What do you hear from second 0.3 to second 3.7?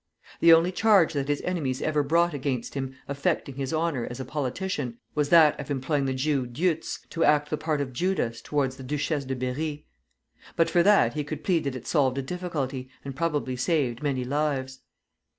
The only charge that his enemies ever brought against him affecting